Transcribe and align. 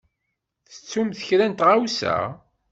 Tettumt 0.71 1.19
kra 1.27 1.45
n 1.47 1.53
tɣawsa? 1.53 2.15